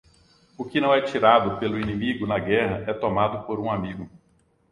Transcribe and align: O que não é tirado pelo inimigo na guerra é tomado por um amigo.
O 0.57 0.65
que 0.65 0.81
não 0.81 0.91
é 0.91 0.99
tirado 0.99 1.59
pelo 1.59 1.79
inimigo 1.79 2.25
na 2.25 2.39
guerra 2.39 2.83
é 2.89 2.91
tomado 2.93 3.45
por 3.45 3.59
um 3.59 3.69
amigo. 3.69 4.09